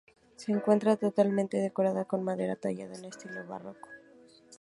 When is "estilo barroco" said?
3.05-3.87